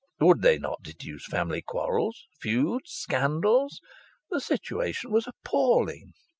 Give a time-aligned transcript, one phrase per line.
[0.19, 3.79] Would they not deduce family quarrels, feuds, scandals?
[4.31, 6.13] The situation was appalling.